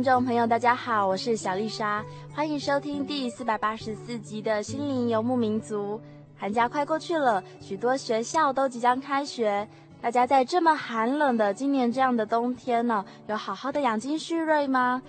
[0.00, 2.02] 听众朋友，大家好，我是小丽莎，
[2.34, 5.98] 欢迎收听第四百八十四集的《心灵游牧民族》。
[6.38, 9.68] 寒假快过去了，许多学校都即将开学，
[10.00, 15.02] 大家在这么寒冷的今年这样的冬天呢，有好好的养精蓄锐吗？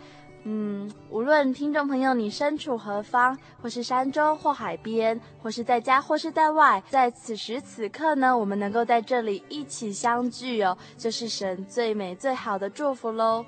[0.43, 13.45] 嗯，无论听众朋友你身处何方，或是山中或海边，或是在家或是在外，在此时此刻呢，我们能够在这里一起相聚哦，就是神最美最好的祝福喽。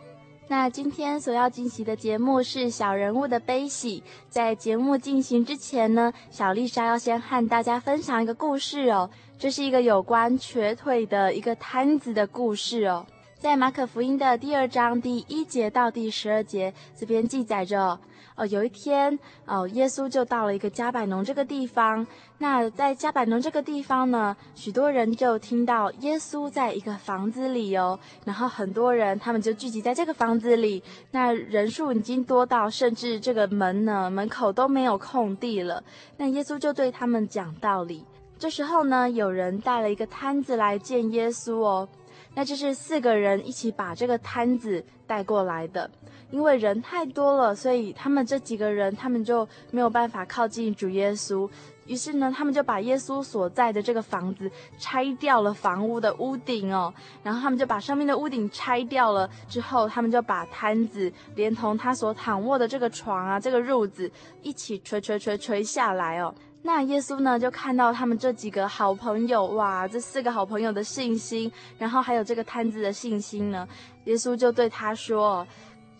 [0.47, 4.03] 那今天所要进行的节目是小人物的悲喜。
[4.29, 9.09] 在节目进行之前呢，小丽莎要先和大家分享一个故事哦。
[9.39, 13.05] 这是一个有关瘸腿的一个瘫子的故事哦。
[13.39, 17.99] 在马可福音的第二章第一节到第十二节，这边记载着。
[18.35, 22.05] 哦有一天，哦，耶稣就到了一个加百农这个地方。
[22.39, 35.83] 那在加百农这个地方呢，许多人就听到耶稣在一个房子里哦，然后很多人他们就聚集在这个房子里，那人数已经多到甚至这个门呢，门口都没有空地了。
[36.17, 38.03] 那耶稣就对他们讲道理。
[38.37, 41.87] 这时候呢，有人带了一个摊子来见耶稣哦。
[42.35, 45.89] 那就是四个人一起把这个摊子带过来的，
[46.33, 51.47] 因为人太多了，所以他们这几个人他们就没有办法靠近主耶稣。
[51.85, 54.49] 于是呢，他们就把耶稣所在的这个房子
[54.79, 64.09] 拆掉了房屋的屋顶哦，然后他们就把上面的屋顶拆掉了之后，他们就把摊子连同他所躺卧的这个床啊、这个褥子
[64.41, 66.33] 一起垂垂垂垂下来哦。
[66.63, 73.67] 那耶稣呢，就看到他们这几个好朋友，哇，这四个好朋友的信心，然后还有这个摊子的信心呢，
[74.05, 75.45] 耶稣就对他说：“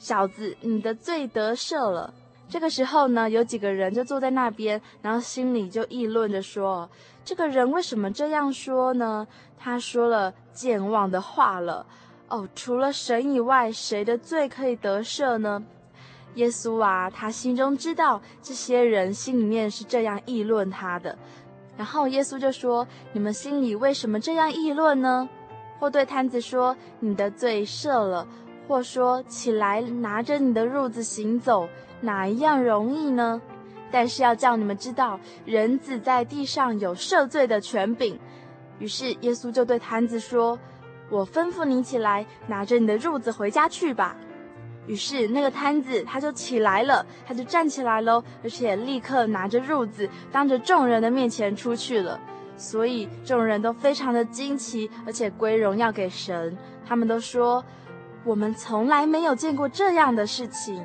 [0.03, 2.13] 小子，你的罪得赦了。”
[2.49, 6.89] 这个时候呢，有几个人就坐在那边，然后心里就议论着说
[7.23, 9.25] ：“这个人为什么这样说呢？
[9.57, 11.85] 他说了健忘的话了。
[12.27, 15.63] 哦，除了神以外，谁的罪可以得赦呢？”
[16.35, 21.17] 耶稣啊，他心中知道这些人心里面是这样议论他的，
[21.77, 25.29] 然后耶稣就说：“你们心里为什么这样议论呢？”
[25.79, 28.27] 或对瘫子说：“你的罪赦了。”
[28.73, 31.69] 或说：“起来，拿着你的褥子行走，
[32.01, 33.39] 哪一样容易呢？”
[33.91, 38.17] 但是要叫你们知道，人子在地上有赦罪的权柄。
[38.79, 40.57] 于是耶稣就对瘫子说
[41.11, 44.17] ：“我吩咐你起来，拿着你的褥子回家去吧。”
[44.87, 52.19] 于是那个瘫子他就起来了，他就站起来喽，而且立刻拿着褥子，当着众人的面前出去了。
[52.57, 56.57] 所以众人都非常的惊奇，而且归荣耀给神。
[56.83, 57.63] 他们都说
[58.25, 60.83] ：“我们从来没有见过这样的事情。”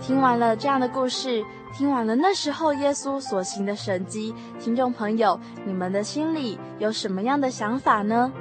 [0.00, 8.32] 听完了这样的故事，听完了那时候耶稣所行的神迹，听众朋友，你们的心里有什么样的想法呢？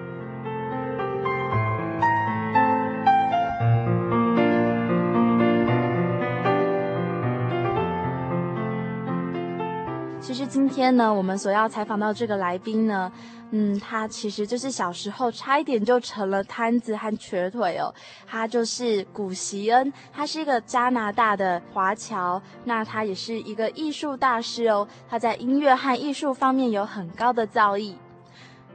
[10.40, 13.12] 是今天呢，我们所要采访到这个来宾呢，
[13.52, 17.94] 嗯，他其实就是小时候差一点就成了瘫子和瘸腿哦。
[18.26, 24.88] 他就是古席恩，他是一个加拿大的华侨，那他也是一个艺术大师哦。
[25.10, 27.96] 他在音乐和艺术方面有很高的造诣。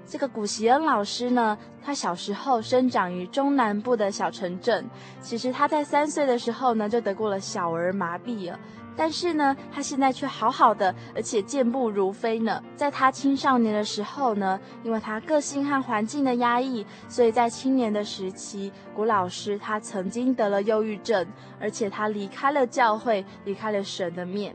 [0.06, 4.84] 这个古席恩老师呢，他小时候生长于中南部的小城镇。
[5.22, 8.58] 其实他在三岁的时候呢，就得过了小儿麻痹了。
[8.96, 12.62] 但是呢，他现在却好好的，而且健步如飞呢。
[12.76, 21.26] 在他青少年的时候呢，因为他个性和环境的压抑，所以在青年的时期，古老师他曾经得了忧郁症，
[21.60, 24.54] 而且他离开了教会，离开了神的面。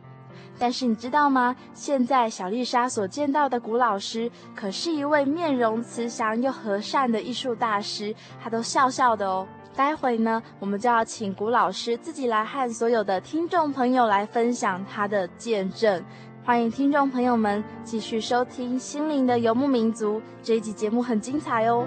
[0.58, 1.56] 但是你知道吗？
[1.74, 8.14] 现在小丽莎所见到的古老师，可是一位面容慈祥又和善的艺术大师，
[8.44, 9.48] 他都笑笑的哦。
[9.76, 16.04] 待会呢，我们就要请谷老师自己来和所有的听众朋友来分享他的见证。
[16.44, 21.86] 欢迎听众朋友们继续收听《心灵的游牧民族》这一集节目，很精彩哦。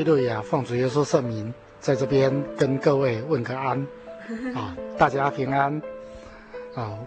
[0.00, 3.86] 利路亚，奉主耶稣圣名，在这边跟各位问个安，
[4.54, 5.82] 啊，大家平安，
[6.74, 6.98] 啊，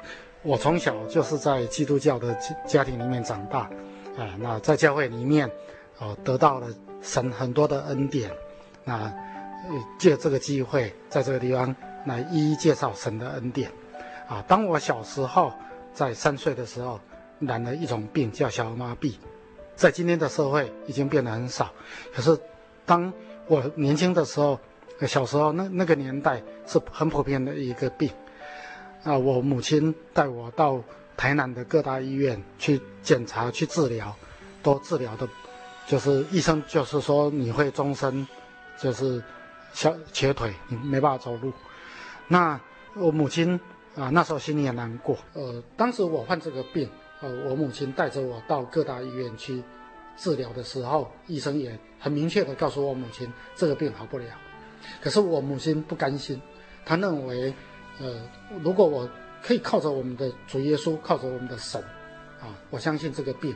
[0.43, 2.37] 我从小就是在基督教的
[2.67, 3.61] 家庭里面长大，
[4.15, 5.49] 啊，那在教会里面，
[5.97, 6.67] 啊，得到了
[7.01, 8.29] 神很多的恩典，
[8.83, 9.11] 那
[9.97, 11.75] 借这个机会，在这个地方
[12.05, 13.71] 来一一介绍神的恩典，
[14.27, 15.51] 啊，当我小时候
[15.95, 16.99] 在三岁的时候，
[17.39, 19.15] 染了一种病叫小儿麻痹，
[19.75, 21.71] 在今天的社会已经变得很少，
[22.13, 22.37] 可是。
[22.85, 23.11] 当
[23.47, 24.59] 我年轻的时候，
[25.07, 28.09] 小时候那那个年代是很普遍的一个病，
[29.03, 30.81] 啊，我母亲带我到
[31.17, 34.15] 台南的各大医院去检查去治疗，
[34.61, 35.27] 都治疗的，
[35.87, 38.25] 就是医生就是说你会终身，
[38.77, 39.21] 就是
[39.73, 41.51] 小瘸腿，你没办法走路。
[42.27, 42.59] 那
[42.95, 43.59] 我母亲
[43.95, 46.89] 啊那时候心里也难过，呃，当时我患这个病，
[47.21, 49.61] 呃，我母亲带着我到各大医院去。
[50.15, 54.25] 治疗的时候，医生也很明确地告诉我母亲，这个病好不了。
[55.01, 56.39] 可是我母亲不甘心，
[56.85, 57.53] 她认为，
[57.99, 58.21] 呃，
[58.61, 59.09] 如果我
[59.41, 61.81] 可以靠着我们的主耶稣，靠着我们的神，
[62.39, 63.55] 啊，我相信这个病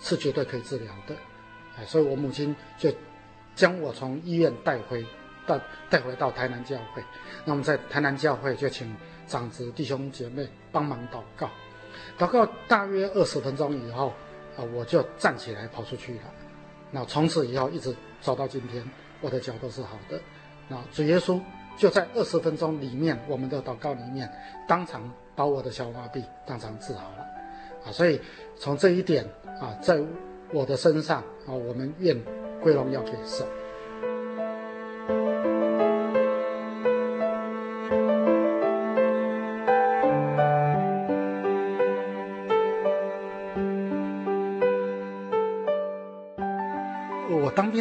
[0.00, 1.14] 是绝对可以治疗的。
[1.78, 2.92] 哎，所以我母亲就
[3.54, 5.04] 将我从医院带回
[5.46, 7.02] 到带回到台南教会。
[7.44, 8.94] 那我们在台南教会就请
[9.26, 11.50] 长子弟兄姐妹帮忙祷告，
[12.18, 14.12] 祷告大约二十分钟以后。
[14.56, 16.22] 啊，我就站起来跑出去了。
[16.90, 18.84] 那从此以后一直走到今天，
[19.20, 20.20] 我的脚都是好的。
[20.68, 21.40] 那主耶稣
[21.76, 24.30] 就在二十分钟里面，我们的祷告里面，
[24.66, 27.26] 当场把我的小麻痹当场治好了。
[27.84, 28.20] 啊，所以
[28.56, 29.24] 从这一点
[29.60, 30.02] 啊，在
[30.52, 32.16] 我的身上啊，我们愿
[32.60, 33.46] 归荣耀给神。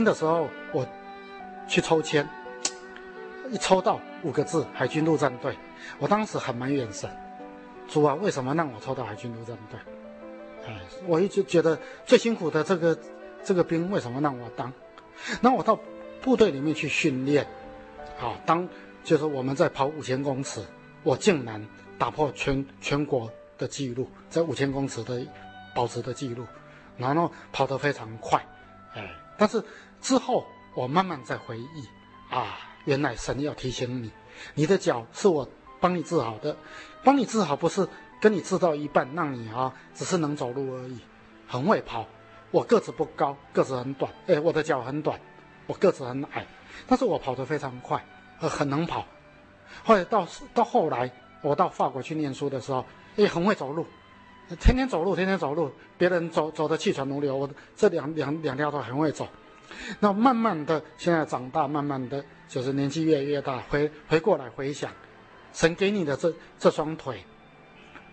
[0.09, 0.85] 的时候，我
[1.67, 2.27] 去抽签，
[3.51, 5.55] 一抽到五个字“海军陆战队”，
[5.99, 7.07] 我当时很埋怨神，
[7.87, 9.79] 主啊，为什么让我抽到海军陆战队？
[10.67, 12.97] 哎，我一直觉得最辛苦的这个
[13.43, 14.73] 这个兵，为什么让我当？
[15.41, 15.79] 那我到
[16.21, 17.45] 部队里面去训练，
[18.19, 18.67] 啊，当
[19.03, 20.65] 就是我们在跑五千公尺，
[21.03, 21.63] 我竟然
[21.99, 25.23] 打破全全国的记录，在五千公尺的
[25.75, 26.47] 保持的记录，
[26.97, 28.43] 然后跑得非常快，
[28.95, 29.63] 哎，但是。
[30.01, 31.87] 之后，我慢慢在回忆，
[32.29, 34.11] 啊，原来神要提醒你，
[34.55, 35.47] 你的脚是我
[35.79, 36.55] 帮你治好的，
[37.03, 37.87] 帮你治好不是
[38.21, 40.99] 跟你治到一半，让你啊只是能走路而已，
[41.47, 42.05] 很会跑。
[42.51, 45.19] 我个子不高，个子很短，哎，我的脚很短，
[45.67, 46.47] 我个子很矮，
[46.87, 48.03] 但是我跑得非常快，
[48.39, 49.05] 呃，很能跑。
[49.83, 51.11] 后来到到后来，
[51.43, 52.83] 我到法国去念书的时候，
[53.15, 53.85] 也很会走路，
[54.59, 59.27] 天天走路，天天走路，别人走走得气喘如牛，我这两两两条腿很会走。
[59.99, 64.91] 那慢慢的，现在长大，慢慢的就是年纪越来越大，回回过来回想，
[65.53, 67.23] 神给你的这这双腿，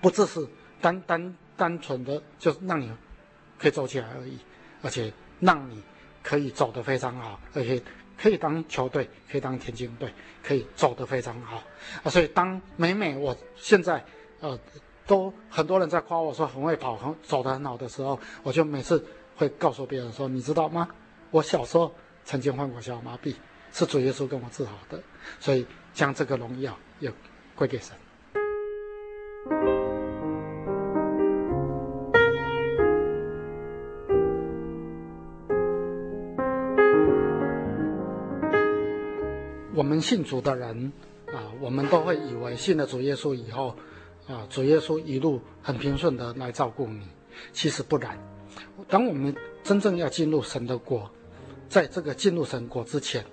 [0.00, 0.46] 不只是
[0.80, 2.90] 单单单纯的，就是让你
[3.58, 4.38] 可以走起来而已，
[4.82, 5.82] 而且让你
[6.22, 7.82] 可以走得非常好，而且
[8.18, 11.62] 可以当球队，可以当田径队，可以走得非常好
[12.02, 12.10] 啊。
[12.10, 14.04] 所以当每每我现在
[14.40, 14.58] 呃
[15.06, 19.04] 都很多人在夸我说很会跑，很走得很好的时候，我就每次
[19.36, 20.88] 会告诉别人说，你知道吗？
[21.36, 21.92] 我小时候
[22.24, 23.34] 曾经患过小儿麻痹，
[23.70, 24.98] 是主耶稣跟我治好的，
[25.38, 27.12] 所以将这个荣耀也
[27.54, 27.94] 归给神。
[39.74, 40.90] 我们信主的人
[41.26, 43.76] 啊，我们都会以为信了主耶稣以后，
[44.26, 47.06] 啊，主耶稣一路很平顺的来照顾你。
[47.52, 48.18] 其实不然，
[48.88, 51.10] 当我们真正要进入神的国，
[51.68, 53.24] 在这个进入神国之前，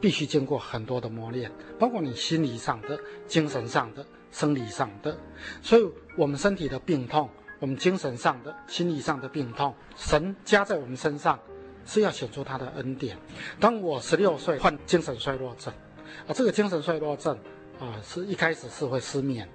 [0.00, 5.16] 必须经过很多的磨练，包括你心理上的、精神上的、生理上的。
[5.62, 5.82] 所以，
[6.16, 11.38] 我们身体的病痛，我们精神上的、心理上的病痛，神加在我们身上。
[11.84, 13.18] 是要显出他的恩典。
[13.58, 15.74] 当我十六岁患精神衰弱症，
[16.28, 17.36] 啊，这个精神衰弱症
[17.80, 19.48] 啊，是一开始是会失眠，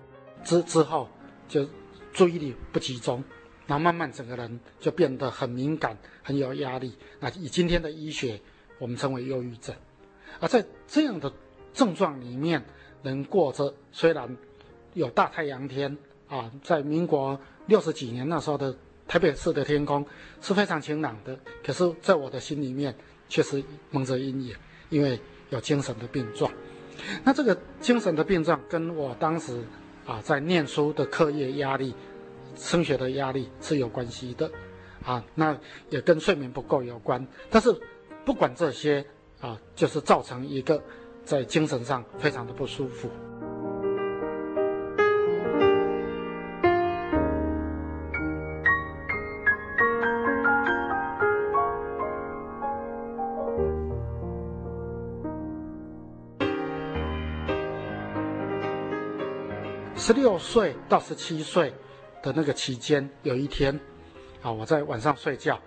[0.44, 1.08] 之之后
[1.48, 1.66] 就
[2.12, 3.24] 注意力不集中，
[3.68, 6.96] 然后慢慢整个人就变得很敏感，很有压力。
[7.20, 8.42] 那以今天的医学，
[8.80, 9.76] 我们称为忧郁症。
[10.40, 11.32] 而在这样的
[11.74, 12.64] 症状里面，
[13.04, 14.36] 能过着虽然
[14.96, 15.96] 有大太阳天
[16.28, 18.76] 啊，在民国六十几年那时候的。
[19.10, 20.06] 台北市的天空
[20.42, 22.94] 是非常晴朗的，可是在我的心里面
[23.30, 24.54] 却是蒙着阴影，
[24.90, 25.18] 因为
[25.50, 26.52] 有精神的病状。
[27.24, 29.64] 那这个精神的病状跟我当时
[30.06, 31.96] 啊在念书的课业压力、
[32.58, 34.52] 升学的压力是有关系的，
[35.06, 35.58] 啊，那
[35.90, 37.26] 也跟睡眠不够有关。
[37.50, 37.74] 但是
[38.26, 39.06] 不管这些
[39.40, 40.82] 啊，就是造成一个
[41.24, 43.10] 在精神上非常的不舒服。
[59.96, 61.74] 十六岁到十七岁
[62.28, 63.80] 的那个期间，有一天，
[64.42, 65.58] 啊，我在晚上睡觉，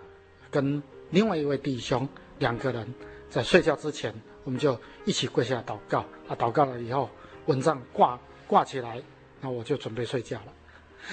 [0.51, 2.07] 跟另外一位弟兄
[2.39, 2.95] 两个人
[3.31, 4.15] 在睡觉之前，
[4.45, 6.01] 我们就一起跪下来祷告。
[6.29, 7.09] 啊，祷告了以后，
[7.47, 9.03] 蚊帐挂挂起来，
[9.41, 10.53] 那我就准备睡觉了。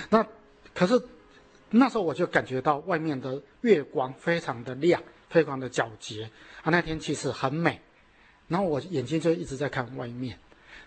[0.10, 0.27] 那
[0.74, 1.01] 可是
[1.70, 6.30] 那时候我就感觉到外面的月光非常的亮，非常的皎洁。
[6.62, 7.80] 啊，那天其实很美。
[8.50, 10.38] 然后我眼睛就一直在看外面，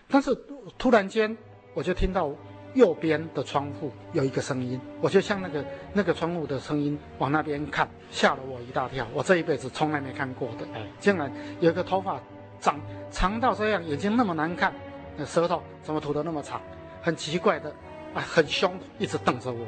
[0.07, 0.37] 但是
[0.77, 1.35] 突然间。
[1.73, 2.29] 我就听到
[2.73, 9.05] 右边的窗户有一个声音，我就向那个那个窗户的声音往那边看，吓了我一大跳。
[9.13, 12.19] 我这一辈子从来没看过的，哎，竟然有一个头发
[12.59, 12.79] 长
[13.11, 14.73] 长到这样，眼睛那么难看，
[15.17, 16.61] 那舌头怎么吐得那么长，
[17.01, 17.69] 很奇怪的，
[18.13, 19.65] 啊，很凶，一直瞪着我，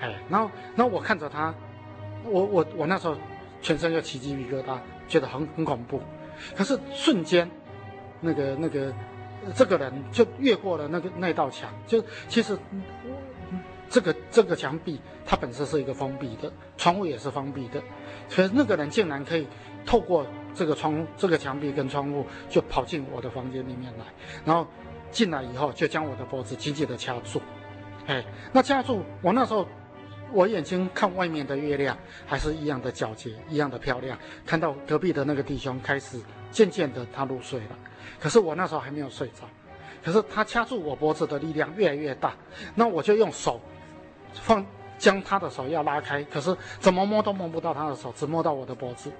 [0.00, 1.54] 哎，然后然后我看着他，
[2.24, 3.16] 我我我那时候
[3.60, 4.78] 全身就起鸡皮疙瘩，
[5.08, 6.00] 觉得很很恐怖，
[6.56, 7.50] 可是瞬间，
[8.20, 8.90] 那个那个。
[9.54, 12.58] 这个人就越过了那个那道墙，就其实，
[13.88, 17.82] 这个这个墙壁它本身是一个封闭的，窗户也是封闭的，
[18.28, 19.46] 所以那个人竟然可以
[19.84, 24.04] 透过这个窗这个墙壁跟窗户就跑进我的房间里面来，
[24.44, 24.66] 然后
[25.10, 27.40] 进来以后就将我的脖子紧紧的掐住，
[28.06, 29.66] 哎，那掐住我那时候，
[30.32, 31.96] 我眼睛看外面的月亮
[32.26, 36.18] 还是一样的皎洁，一样的漂亮，看到隔壁的那个弟兄开始
[36.54, 37.78] 渐渐的他入睡了。
[38.20, 39.44] 可是我那时候还没有睡着，
[40.02, 42.34] 可是他掐住我脖子的力量越来越大，
[42.74, 43.60] 那我就用手
[44.32, 44.64] 放
[44.96, 49.12] 将他的手要拉开，可是怎么摸都摸不到他的手，只摸到我的脖子，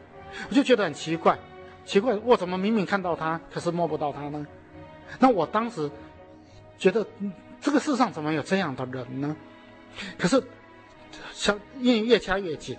[0.49, 1.37] 我就觉得很奇怪，
[1.85, 4.47] 奇怪，我怎么明明看到他，可是摸不到他呢？
[5.19, 5.91] 那我当时
[6.79, 7.05] 觉得
[7.61, 9.37] 这个世上怎么有这样的人呢？
[10.17, 10.43] 可是
[11.33, 12.77] 想因为越掐越紧，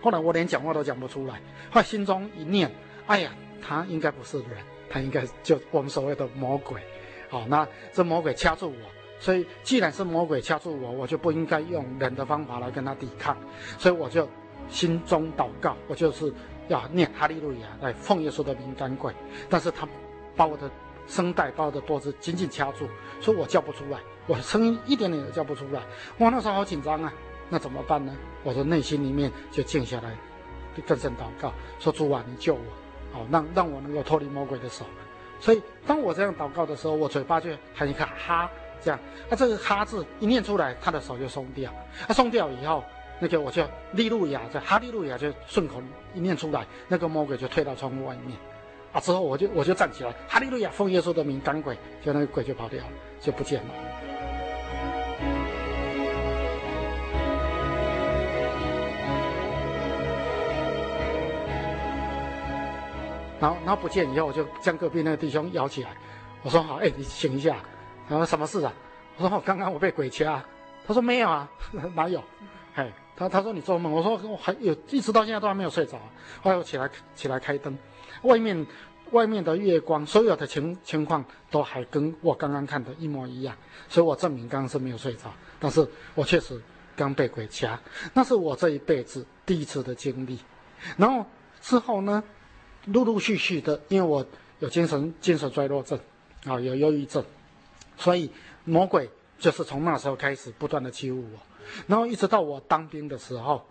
[0.00, 1.34] 后来我连讲话都讲不出来，
[1.70, 2.70] 后来心中一念，
[3.06, 4.48] 哎呀，他应该不是人。
[4.90, 6.80] 他应该就我们所谓的魔鬼，
[7.28, 13.36] 好，那这魔鬼掐住我，所以既然是魔鬼掐住我，我就不应该用人的方法来跟他抵抗，
[13.76, 14.26] 所以我就
[14.70, 16.32] 心中祷告，我就是
[16.68, 19.12] 要念哈利路亚来奉耶稣的名赶鬼，
[19.50, 19.86] 但是他
[20.34, 20.70] 把我的
[21.06, 22.88] 声带、把我的脖子紧紧掐住，
[23.20, 25.82] 所以我叫不出来，我声音一点点都叫不出来，
[26.20, 27.12] 哇，那时候好紧张啊，
[27.50, 28.16] 那怎么办呢？
[28.42, 30.16] 我的内心里面就静下来，
[30.74, 32.60] 就更深祷告，说主啊，你救我。
[33.18, 34.84] 好，让让我能够脱离魔鬼的手，
[35.40, 38.48] 所以当我这样祷告的时候，我嘴巴就喊一个哈，
[38.80, 41.72] 这样，那这个哈字一念出来，他的手就松掉，
[42.06, 42.84] 他松掉以后，
[43.18, 45.82] 那个我就利路亚，这哈利路亚就顺口
[46.14, 48.38] 一念出来，那个魔鬼就退到窗户外面，
[48.92, 54.07] 啊，之后我就我就站起来，哈利路亚，奉耶稣的名赶鬼，就那个鬼就跑掉了，就不见了。
[63.40, 65.96] 然后然后不见以后，我就将隔壁那个弟兄摇起来，
[66.42, 67.56] 我说好，哎，你醒一下，
[68.08, 68.72] 然后什么事啊？
[69.16, 70.42] 我说我刚刚我被鬼掐，
[70.86, 71.48] 他说没有啊，
[71.94, 72.22] 哪有？
[72.74, 75.98] 哎，他他说你做梦，我说我还有，一直到现在都还没有睡着。
[76.42, 77.76] 后来我起来起来开灯，
[78.22, 78.66] 外面
[79.10, 83.56] 外面的月光，所有的情情况都还跟我刚刚看的一模一样，
[83.88, 86.60] 所以我证明刚刚是没有睡着，但是我确实
[86.94, 87.78] 刚被鬼掐，
[88.14, 90.38] 那是我这一辈子第一次的经历。
[90.96, 91.26] 然后
[91.60, 92.22] 之后呢，
[92.92, 94.24] 陆陆续续的，因为我
[94.60, 95.98] 有精神精神衰弱症，
[96.44, 97.24] 啊，有忧郁症，
[97.96, 98.30] 所以
[98.64, 101.38] 魔鬼就是从那时候开始不断的欺负我，
[101.86, 103.64] 然后一直到我当兵的时候，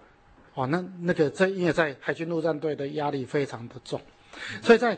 [0.54, 4.00] 哦，那那个在因为在海军陆战队的压力非常的重，
[4.62, 4.98] 所以在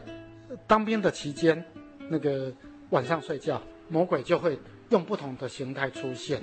[0.67, 1.63] 当兵的期间，
[2.09, 2.51] 那个
[2.89, 4.57] 晚上睡觉，魔鬼就会
[4.89, 6.41] 用不同的形态出现，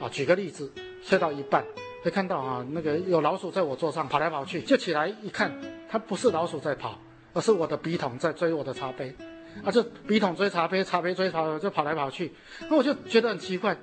[0.00, 0.70] 啊，举个例子，
[1.02, 1.64] 睡到一半。
[2.02, 5.52] 会看到啊，那个有老鼠在我桌上跑来跑去，就起来一看，
[5.88, 6.96] 它不是老鼠在跑，
[7.36, 9.14] 而是我的笔筒在追我的茶杯，
[9.62, 12.32] 啊，就笔筒追茶杯，茶杯追茶，就跑来跑去，
[12.70, 13.76] 那我就觉得很奇怪，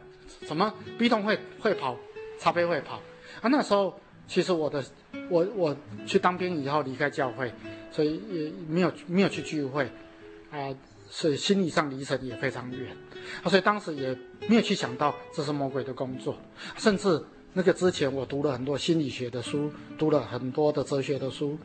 [0.48, 1.95] 怎么笔筒会会跑，
[2.39, 2.95] 茶杯会跑？
[3.41, 4.83] 啊，那时候其实我的
[5.29, 7.53] 我我去当兵以后离开教会，
[7.91, 9.88] 所以也没有没有去聚会，
[10.50, 10.74] 啊，
[11.07, 12.89] 所以心理上离神也非常远，
[13.43, 14.17] 啊，所以当时也
[14.48, 16.36] 没有去想到这是魔鬼的工作，
[16.75, 17.24] 甚至。
[17.55, 21.55] 那个之前我读了很多心理学的书，读了很多的哲学的书，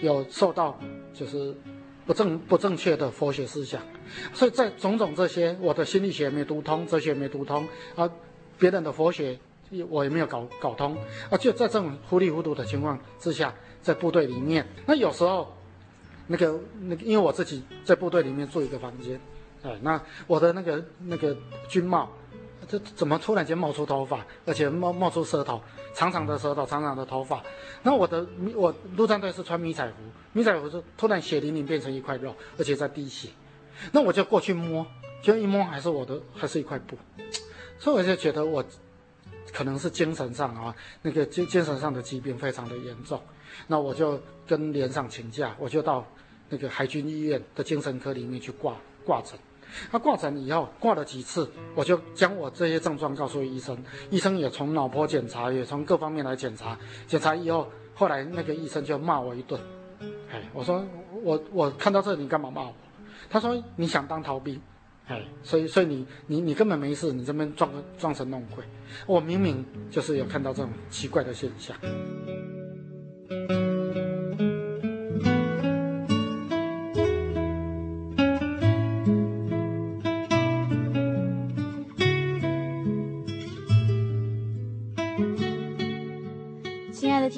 [0.00, 0.78] 有受到
[1.12, 1.54] 就是
[2.06, 3.82] 不正不正确的佛学思想，
[4.32, 8.10] 所以在种种这些，我的心理学没读通，哲学没读通，啊，
[8.58, 9.38] 别人的佛学
[9.90, 10.96] 我也没有搞搞通，
[11.28, 15.54] 啊，就在这种糊里糊涂的情况之下，在部队里面，那有时候
[16.26, 19.20] 那个那个，因为我自己在部队里面住一个房间，
[19.62, 21.36] 哎，那我的那个那个
[21.68, 22.10] 军帽。
[22.64, 25.60] 这怎么突然间冒出头发，而且冒冒出舌头，
[25.94, 27.42] 长长的舌头，长长的头发。
[27.82, 29.94] 那我的我陆战队是穿迷彩服，
[30.32, 33.28] 迷彩服是突然血淋淋变成一块肉，而且在滴血。
[33.92, 34.86] 那我就过去摸，
[35.22, 36.96] 就一摸还是我的，还是一块布。
[37.78, 38.64] 所以我就觉得我
[39.52, 43.20] 可能是精神上啊，那个精精神上的疾病非常的严重。
[43.66, 46.06] 那我就跟连长请假，我就到
[46.48, 49.38] 那个海军医院的精神科里面去挂挂诊。
[49.90, 53.76] 他挂诊以后，挂了几次，我就将我这些症状告诉医生，
[54.10, 56.78] 医生也从脑波检查，也从各方面来检查。
[57.06, 59.60] 检查以后，后来那个医生就骂我一顿。
[60.30, 60.84] 哎，我说
[61.22, 62.74] 我我看到这，你干嘛骂我？
[63.30, 64.60] 他说你想当逃兵，
[65.06, 68.64] 哎，所以所以你你你根本没事，你这边装装神弄鬼。
[69.06, 71.76] 我明明就是有看到这种奇怪的现象。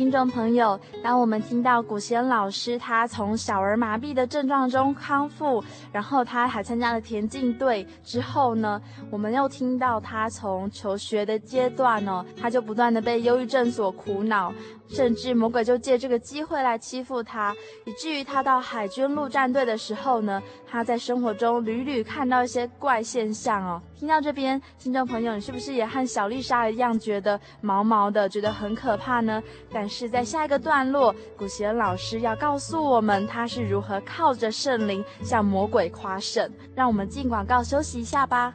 [0.06, 14.52] 听众朋友，当我们听到古贤老师他从小儿麻痹的症状中康复，然后他还参加了田径队之后呢，我们又听到他从求学的阶段呢，他就不断的被忧郁症所苦恼。
[14.88, 23.82] 甚至魔鬼就借这个机会来欺负他，以至于他到海军陆战队的时候呢，他在生活中屡屡看到一些怪现象哦。
[23.98, 29.42] 听到这边，听众朋友，你是不是也和小丽莎一样觉得毛毛的，觉得很可怕呢？
[29.72, 36.50] 但是在下一个段落，古贤老师要告诉我们他是如何靠着圣灵向魔鬼夸胜。
[36.74, 38.54] 让我们进广告休息一下吧。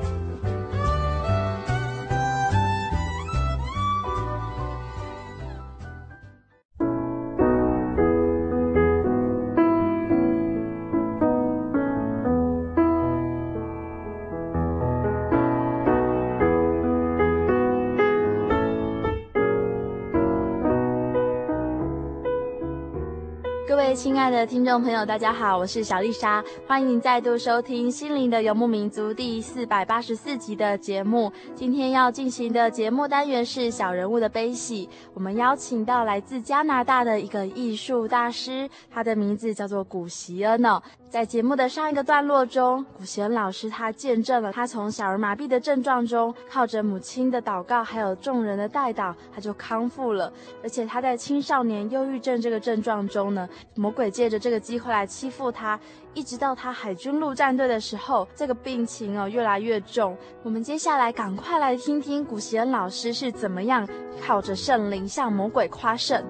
[24.21, 31.33] 亲爱的听众朋友，大家好，我是小丽莎，欢迎您再度收听《心灵的游牧民族》第四百八十四集的节目。
[31.55, 34.87] 今天要进行的节目单元是小人物的悲喜。
[35.15, 40.79] 我们邀请到来自加拿大的一个艺术大师，他的名字叫做古席恩哦。
[41.11, 50.31] 在节目的上一个段落中，古贤老师他见证了他从小儿麻痹的症状中，靠着母亲的祷告，还有众人的代祷，他就康复了。
[50.63, 55.77] 而且他在青少年忧郁症这个症状中呢，魔鬼借着这个机会来欺负他，
[56.13, 60.17] 一直到他海军陆战队的时候，这个病情哦越来越重。
[60.43, 63.85] 我们接下来赶快来听听古贤老师是怎么样
[64.25, 66.23] 靠着圣灵向魔鬼夸胜。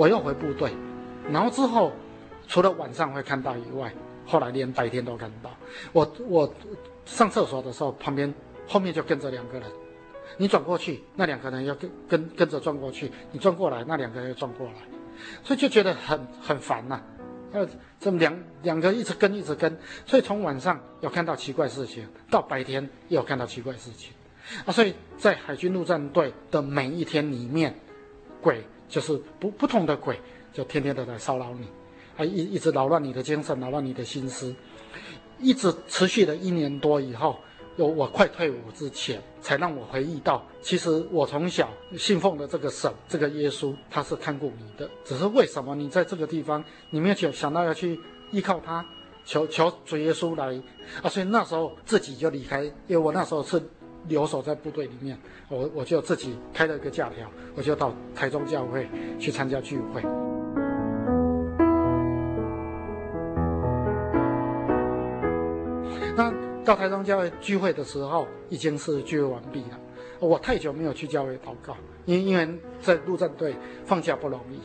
[0.00, 0.72] 我又回部队，
[1.30, 1.92] 然后之后，
[2.48, 3.92] 除了晚上会看到以外，
[4.24, 5.50] 后来连白天都看到。
[5.92, 6.54] 我我
[7.04, 8.32] 上厕所的时候，旁边
[8.66, 9.68] 后面就跟着两个人，
[10.38, 14.72] 你转过去，那两个人要跟跟跟着转过去，你转过来，那两个人要转过来，
[15.44, 17.04] 所以就觉得很很烦呐、啊。
[17.52, 17.68] 呃，
[18.00, 24.14] 这么两两个一直跟一直跟，所以从晚上有看到奇怪事情，到白天也有看到奇怪事情，
[24.64, 27.74] 啊，所以在海军陆战队的每一天里面，
[28.40, 28.64] 鬼。
[28.90, 30.20] 就是不不同的鬼，
[30.52, 31.66] 就天天都在骚扰你，
[32.16, 34.52] 啊，一一直扰乱你的精神，扰乱你的心思，
[35.38, 37.38] 一直持续了一年多以后，
[37.76, 47.98] 有我快退伍之前，才让我回忆到，其实我从小信奉的这个神，这个耶稣，他是看顾你的，只是为什么你在这个地方，你没有想想到要去
[48.32, 48.84] 依靠他，
[49.24, 50.60] 求求主耶稣来，
[51.00, 53.62] 啊，所以那时候自己就离开，因为我那时候是。
[54.08, 55.16] 留守在部队里面，
[55.48, 60.02] 我我就自己开了一个假条，我就到台中教会去参加聚会。
[66.16, 66.32] 那
[66.64, 69.78] 到台中教会聚会的时候，已经是聚会完毕了。
[70.18, 72.48] 我太久没有去教会祷告，因因为
[72.80, 74.58] 在陆战队放假不容易，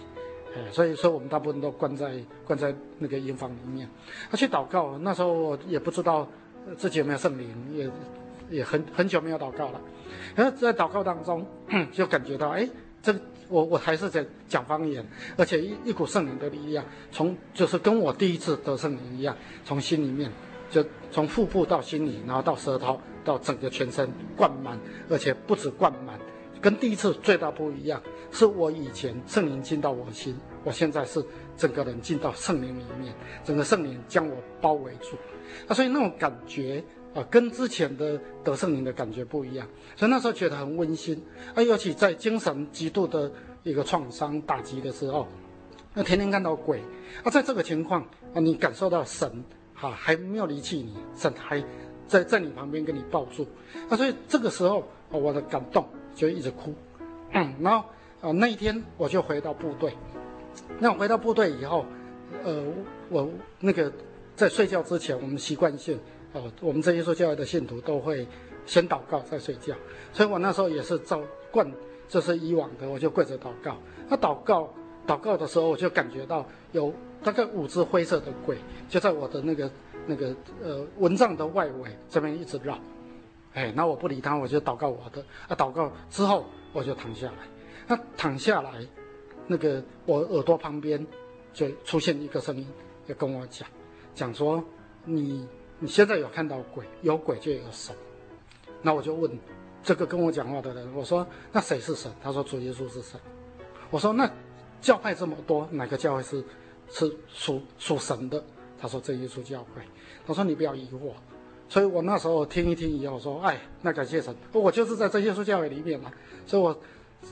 [0.57, 2.13] 哎，所以说我们大部分都关在
[2.45, 3.87] 关在那个营房里面。
[4.29, 6.27] 他去祷告，那时候我也不知道
[6.77, 7.89] 自己有没有圣灵，也。
[8.49, 9.81] 也很很久没有祷告了，
[10.35, 11.45] 然后在祷告当中
[11.91, 12.67] 就感觉到，哎，
[13.01, 13.13] 这
[13.47, 15.05] 我我还是在讲方言，
[15.37, 20.31] 而且一一股圣灵的力量，从就是跟我第一次得圣灵一样，从心里面
[20.69, 24.79] 就从腹部到心里，然后到舌头，到整个全身灌满，
[25.09, 26.19] 而且不止灌满，
[26.61, 31.23] 跟第一次最大不一样，是我以前圣灵进到我心，我现在是
[31.55, 35.15] 整个人进到圣灵里面，整个圣灵将我包围住，
[35.67, 36.83] 啊，所以那种感觉。
[37.15, 41.23] 啊，跟之前的得圣灵的感觉不一样，所以那时候觉得很温馨。
[41.55, 43.31] 啊，尤其在精神极度的
[43.63, 45.25] 一个创伤打击的时候，
[45.93, 46.81] 那天天看到鬼，
[47.23, 48.01] 啊，在这个情况
[48.33, 51.63] 啊，你感受到神哈、还没有离弃你，神还
[52.05, 53.47] 在在你旁边给你抱住，
[53.89, 56.73] 啊，所以这个时候啊，我的感动就一直哭，
[57.31, 57.87] 嗯，然后
[58.19, 59.93] 啊那一天我就回到部队，
[60.79, 61.85] 那我回到部队以后，
[62.43, 62.61] 呃，
[63.07, 63.29] 我
[63.61, 63.89] 那个
[64.35, 65.97] 在睡觉之前，我们习惯性。
[66.35, 68.27] 哦，我们这耶稣教会的信徒都会
[68.65, 69.73] 先祷告再睡觉，
[70.11, 71.65] 所以我那时候也是照惯，
[72.09, 73.77] 就是以往的，我就跪着祷告。
[74.09, 74.69] 那祷告
[75.07, 76.93] 祷告的时候，我就感觉到有
[77.23, 78.57] 大概五只灰色的鬼
[78.89, 79.71] 就在我的那个
[80.05, 82.77] 那个呃蚊帐的外围这边一直绕。
[83.53, 85.23] 哎，那我不理他，我就祷告我的。
[85.47, 87.33] 啊，祷告之后我就躺下来。
[87.87, 88.85] 那躺下来，
[89.47, 91.07] 那个我耳朵旁边
[91.53, 92.67] 就出现一个声音，
[93.07, 93.65] 就跟我讲，
[94.13, 94.61] 讲说
[95.05, 95.47] 你
[95.85, 97.95] 你现在有看到鬼，有鬼就有神。
[98.81, 99.31] 那我就问
[99.83, 102.11] 这个跟我讲话的人，我说那谁是神？
[102.23, 103.19] 他说主耶稣是神。
[103.91, 104.27] 我说那
[104.81, 106.43] 教派这么多，哪个教会是
[106.89, 108.43] 是属属神的？
[108.79, 109.83] 他说这耶稣教会。
[110.25, 111.11] 他说你不要疑惑。
[111.69, 116.11] 所以我那时候听一听以后说，哎，那感谢神，我就是在这耶稣教会里面嘛。
[116.47, 116.75] 所以我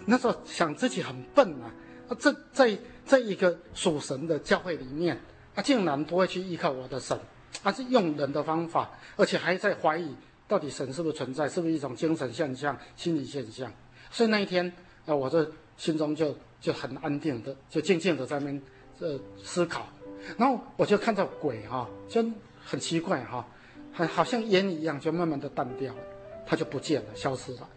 [0.06, 1.74] 那时候想自己很笨啊，
[2.08, 5.20] 啊，这在这一个属神的教会里面，
[5.56, 7.20] 啊，竟然不会去依靠我的神，
[7.62, 10.16] 而是用人的方法，而且还在怀疑
[10.48, 13.72] 到底神是不是存在，是不是一种精神现象、心理现象。
[14.10, 14.72] 所以那一天
[15.06, 18.62] 啊，我这心中就就很安定的，就静静的在那边
[19.00, 19.88] 呃思考，
[20.38, 22.24] 然后我就看到鬼哈、啊，就
[22.66, 23.48] 很奇怪哈、啊。
[24.08, 26.00] 好像烟一样，就慢慢的淡掉了，
[26.48, 27.70] 它就不见了，消失了。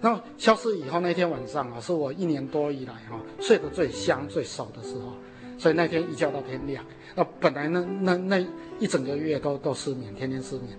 [0.00, 5.14] 然后消失以后，那天晚上啊，是我一年多以来哈、啊、睡得最香最熟的时候，
[5.58, 6.84] 所以那天一觉到天亮。
[7.14, 8.46] 那本来那那那
[8.78, 10.78] 一整个月都都失眠，天天失眠。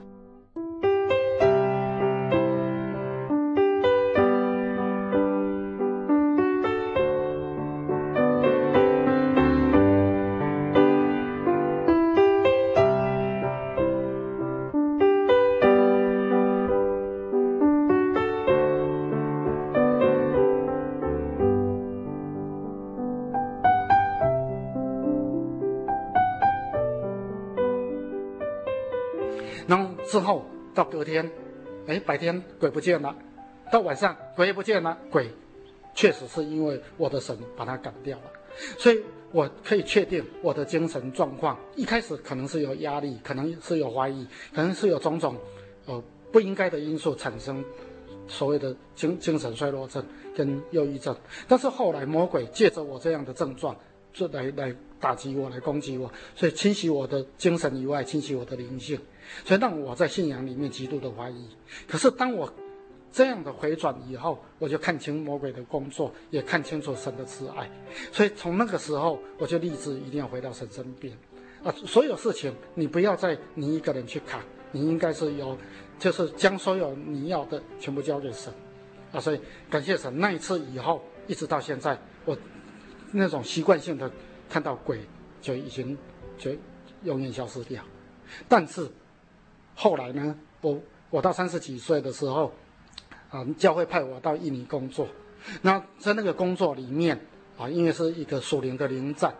[32.03, 33.15] 白天鬼不见了，
[33.71, 34.97] 到晚上鬼也不见了。
[35.09, 35.29] 鬼
[35.95, 38.23] 确实是因为我的神把他赶掉了，
[38.77, 45.37] 所以我可以确定我的精神状况一开始可能是有压力，可能是有怀疑，可能是有种种
[45.85, 47.63] 呃不应该的因素产生
[48.27, 50.03] 所谓的精精神衰弱症
[50.35, 51.15] 跟忧郁症。
[51.47, 53.75] 但是后来魔鬼借着我这样的症状，
[54.11, 58.99] 就来来打击我，来攻击我，所以侵袭我的精神以外，侵袭我的灵性。
[59.45, 61.47] 所以让我在信仰里面极度的怀疑。
[61.87, 62.51] 可是当我
[63.11, 67.69] 这样的回转以后，我就看清魔鬼的工作，也看清楚神的慈爱。
[68.11, 71.15] 所以从那个时候，我就立志一定要回到神身边。
[71.63, 75.55] 啊，所有事情你不要再你一个人去扛，你应该是有，
[75.99, 78.51] 就是将所有你要的全部交给神。
[79.11, 82.35] 啊，所以感谢神，那一次以后，一直到现在，我
[83.11, 84.11] 那种习惯性的
[84.49, 84.99] 看到鬼
[85.39, 85.95] 就已经
[86.37, 86.49] 就
[87.03, 87.83] 永远消失掉。
[88.49, 88.89] 但是。
[89.75, 92.51] 后来呢，我我到三十几岁的时候，
[93.29, 95.07] 啊，教会派我到印尼工作。
[95.61, 97.19] 那在那个工作里面，
[97.57, 99.33] 啊，因为是一个属灵的灵战，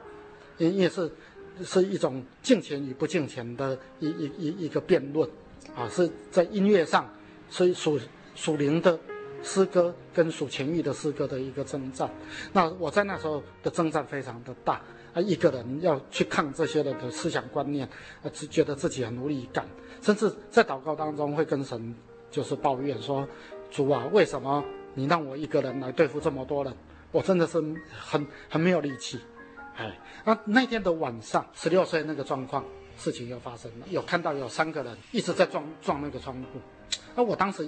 [0.58, 1.12] 因为是
[1.63, 5.30] 是一种敬虔与不敬虔的一一一一个辩论，
[5.76, 7.10] 啊，是在音乐上，
[7.50, 8.00] 是属
[8.36, 9.00] 属灵的
[9.43, 12.10] 诗歌跟属情欲的诗歌的一个征战。
[12.52, 14.82] 那我在那时候的征战非常的大。
[15.13, 17.88] 啊，一个人要去抗这些人的思想观念，
[18.23, 19.65] 啊，只觉得自己很无力感，
[20.02, 21.95] 甚至在祷告当中会跟神
[22.32, 23.28] 就是抱怨说
[23.69, 24.63] ：“主啊，为什么
[24.95, 26.73] 你让我一个人来对付这么多人？
[27.12, 29.19] 我真的是很很没有力气。”
[29.78, 32.63] 哎，那，那天的晚上，十六岁那个状况，
[32.97, 36.60] 事情又发生了，有看到有三个人一直在撞撞那个窗户，
[37.15, 37.67] 啊，我当时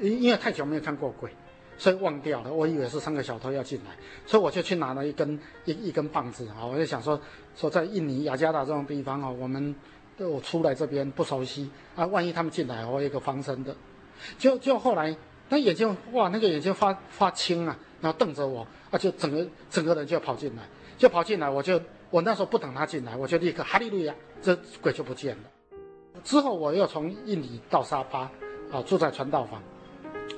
[0.00, 1.30] 因为太久没有看过鬼。
[1.78, 3.90] 所以忘掉了，我以为是三个小偷要进来，
[4.26, 7.20] 所以我就去拿了一根一一根棒子啊，我就想说
[7.56, 9.74] 说在印尼雅加达这种地方啊，我们
[10.18, 13.74] 我出来这边不熟悉啊，万一他们进来，我有一个防身的。
[14.38, 15.16] 就就后来
[15.48, 20.62] 那眼睛哇，那个眼睛发发青啊，然后瞪着我啊，就整个整个人就跑进来，
[20.96, 21.80] 就跑进来，我就
[22.10, 25.42] 我那时候不等他进来，我就立刻哈利路亚，这鬼就不见了。
[26.22, 28.30] 之后我又从印尼到沙巴
[28.70, 29.60] 啊，住在传道房。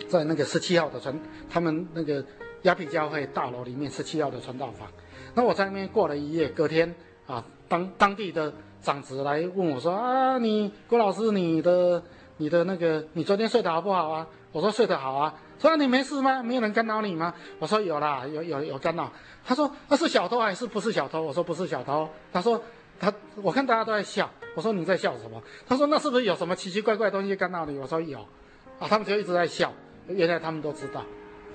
[0.09, 2.25] 在那个十七号的传，他们那个
[2.63, 4.89] 亚庇教会大楼里面十七号的传道房，
[5.35, 6.95] 那我在那边过了一夜，隔天
[7.27, 12.03] 啊，当当地的长子来问我说啊，你郭老师，你的
[12.37, 14.27] 你的那个，你昨天睡得好不好啊？
[14.53, 15.35] 我说睡得好啊。
[15.59, 16.43] 说，你没事吗？
[16.43, 17.33] 没有人干扰你吗？
[17.59, 19.11] 我说有啦，有有有干扰。
[19.45, 21.23] 他说那是小偷还是不是小偷？
[21.23, 22.07] 我说不是小偷。
[22.33, 22.61] 他说
[23.01, 24.31] 他我看大家都在笑。
[24.55, 25.43] 我说你在笑什么？
[25.67, 27.79] 他说那是不是有什么奇奇怪怪的东西干扰你？
[27.79, 28.19] 我说有。
[28.79, 29.73] 啊，他们就一直在笑。
[30.09, 31.05] 原来他们都知道，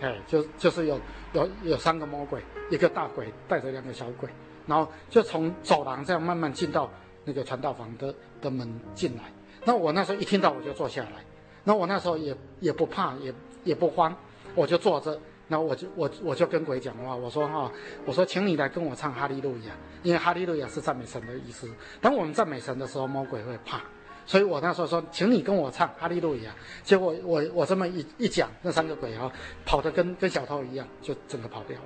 [0.01, 0.99] 哎，就就是有
[1.33, 4.29] 有有三个魔鬼，一个大鬼带着两个小鬼，
[4.65, 6.89] 然后就从走廊这样慢慢进到
[7.25, 9.23] 那个传道房的的门进来。
[9.65, 11.23] 那我那时候一听到我就坐下来，
[11.63, 13.33] 那我那时候也也不怕也
[13.63, 14.15] 也不慌，
[14.55, 17.71] 我就坐着，然后我就我我就跟鬼讲话，我说哈，
[18.05, 21.69] 我说请你来跟我唱哈利路亚，因为哈利路亚是赞美神的意思。
[22.01, 23.81] 当我们赞美神的时候，魔鬼会怕。
[24.29, 26.53] 所以我那时候说，请你跟我唱哈利路亚。
[26.83, 29.31] 结果我我这么一一讲，那三个鬼啊，
[29.65, 31.85] 跑得跟跟小偷一样，就整个跑掉了。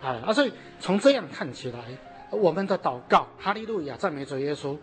[0.00, 1.80] 哎啊，所以从这样看起来，
[2.30, 4.78] 我们的祷告哈利路亚赞美主耶稣，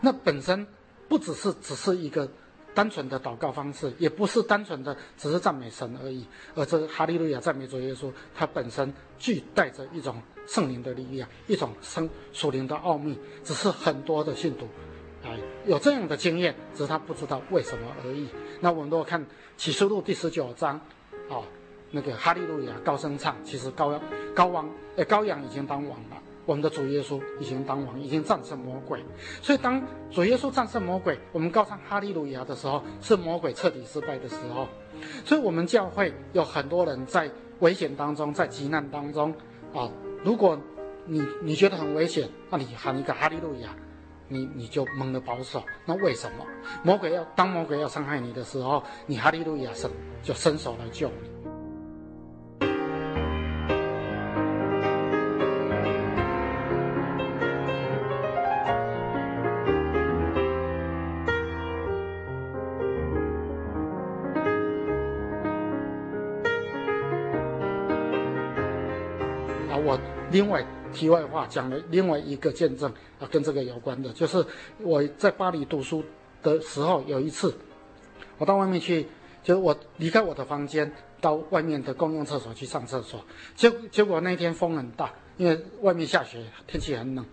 [0.00, 0.64] 那本身
[1.08, 2.30] 不只是只是一个
[2.72, 6.24] 单纯的祷告方式，也不是单纯的只是赞美神而已，
[6.54, 14.68] 而这哈利路亚赞美主耶稣，它本身具带着一种圣灵的力量，一种圣属灵的奥秘，只是很多的信徒。
[15.68, 18.26] 有这样的经验，只是他不知道为什么而已。
[18.60, 19.22] 那我们如果看
[19.58, 20.76] 启示录第十九章，
[21.28, 21.44] 啊、
[21.90, 24.00] 那个哈利路亚高声唱，其实羔羊
[24.34, 29.04] 羔王，呃，羔羊已经当王了，我们的主耶稣已经当王，已经战胜魔鬼。
[29.42, 34.66] 所以当主耶稣战胜魔鬼，我们高唱哈利路亚的时候，是魔鬼彻底失败的时候。
[35.22, 39.34] 所以，我们教会有很多人在危险当中，在急难当中，
[39.74, 39.90] 啊、
[40.24, 40.58] 如果
[41.04, 43.68] 你你觉得很危险，那你喊一个哈利路亚。
[44.30, 46.44] 你你就蒙了保守，那为什么
[46.82, 49.90] 魔鬼要当魔鬼要伤害你的时候，你哈利路亚神
[50.22, 51.28] 就伸手来救你？
[69.70, 69.98] 啊，我
[70.30, 70.62] 另外。
[70.92, 74.44] 题外话讲了另外一个见证啊，跟这个有关的，就是
[74.78, 76.04] 我在巴黎读书
[76.42, 77.54] 的时候，有一次
[78.38, 79.06] 我到外面去，
[79.42, 83.24] 就是我离开我的房间，到外面的公用厕所去上厕所，
[83.54, 87.24] 结结果那天风很大，因为外面下雪，天气很冷，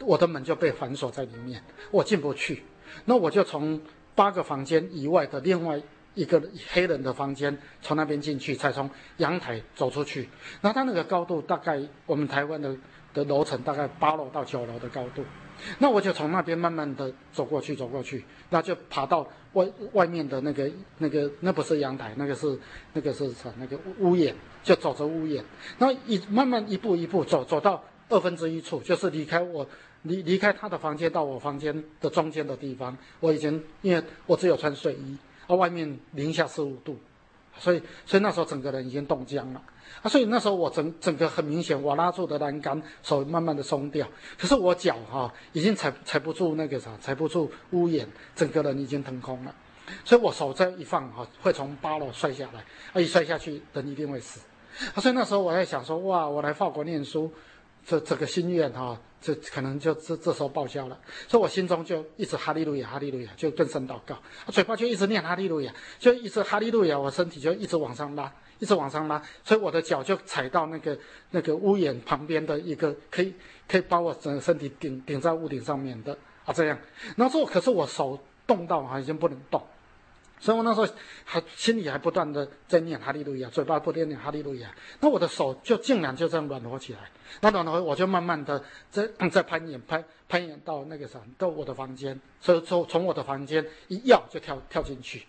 [0.00, 2.62] 我的门就被反锁在里面，我进不去，
[3.04, 3.80] 那我就从
[4.14, 5.80] 八个房间以外的另外。
[6.16, 10.28] 一个黑人的房间，从那边进去，才从阳台走出去。
[10.60, 12.72] 那他那个高度大概我们台湾的
[13.14, 15.24] 的楼层大概八楼到九楼的高度。
[15.78, 22.58] 那我就从那边慢慢的走过去，走过去，那就爬到外外面的那个那个那不是阳台，那个是
[22.92, 23.50] 那个是什？
[23.56, 24.34] 那个屋檐，
[24.64, 25.42] 就走着屋檐。
[25.78, 29.66] 那一慢慢一步一步走，走到二分之一处，就是离开我
[30.02, 32.96] 离离开他的房间到我房间的中间的地方。
[33.20, 35.16] 我已经因为我只有穿睡衣。
[35.46, 36.98] 啊，外面零下十五度，
[37.58, 39.62] 所以所以那时候整个人已经冻僵了
[40.02, 40.08] 啊！
[40.08, 44.06] 所以那时候我整整个很明显，我拉住的栏杆手慢慢的松掉，
[44.38, 49.54] 可是我脚哈、已经踩踩不住那个啥，踩不住屋檐，整个人已经腾空了，
[50.04, 54.40] 所以我手这一放哈、会从八楼摔下来，啊一摔下去人一定会死
[54.94, 55.00] 啊！
[55.00, 57.32] 所以那时候我在想说，哇，我来法国念书。
[57.86, 64.16] 这这个心愿哈，这可能就这这时候报销了，所以我心中就一直哈利路亚，哈利路亚，就更深祷告，
[64.48, 70.98] 嘴巴就一直念哈利路亚，就一直哈利路亚，我身体就一直往上拉，一直往上拉，所以我的脚就踩到那个
[71.30, 73.34] 那个屋檐旁边的一个可以
[73.68, 76.78] 可以把我整个身体顶顶在屋顶上面的啊这样，
[77.16, 79.62] 然后之后可是我手冻到哈已经不能动。
[80.40, 80.86] 所以我那时候
[81.24, 86.98] 还心里还不断的在念哈利路亚，嘴巴不断念哈利路亚，那我的手就竟然就这样软和起来，
[87.40, 95.24] 那软和我就慢慢的在 在攀岩攀攀岩到那个啥到我的房间，所以从从我的房间一跃就跳跳进去，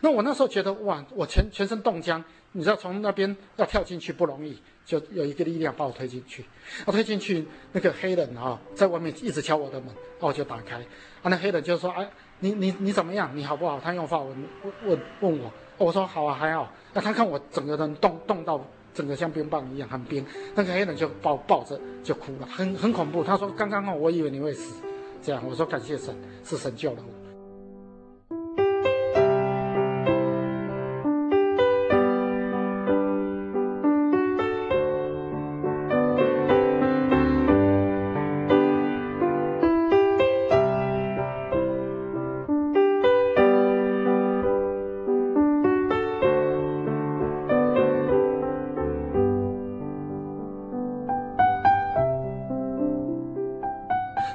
[0.00, 2.22] 那我那时候觉得哇，我全全身冻僵，
[2.52, 6.44] 你知道从那边要跳进去不容易，就有一个力量把我推进去，
[6.84, 10.76] 我推进去那个黑人啊在外面一直敲我的门，然后我就打开，
[11.22, 12.08] 啊那黑人就说哎。
[12.44, 13.30] 你你你怎么样？
[13.34, 13.80] 你好不好？
[13.80, 16.70] 他用法文问问问我，我说好啊，还好。
[16.92, 18.60] 那他看我整个人冻冻到
[18.92, 20.22] 整个像冰棒一样，很冰。
[20.54, 23.24] 那个黑人就抱抱着就哭了，很很恐怖。
[23.24, 24.74] 他说刚刚哦，我以为你会死，
[25.22, 25.42] 这样。
[25.48, 26.14] 我说感谢神，
[26.44, 27.23] 是神救了我。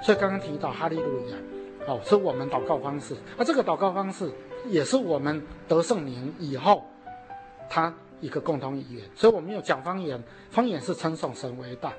[0.10, 1.38] 所以刚刚提到哈利路亚，
[1.86, 3.16] 哦，是我们祷告方式。
[3.38, 4.28] 而这个祷告方式
[4.66, 6.84] 也是我们得圣灵以后，
[7.70, 9.05] 他一个共同语言。
[9.14, 11.89] 所以我们有讲方言，方言是称颂神为大，